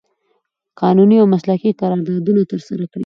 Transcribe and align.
قانوني 0.81 1.15
او 1.21 1.25
مسلکي 1.33 1.71
قراردادونه 1.81 2.41
ترسره 2.51 2.85
کړي 2.91 2.99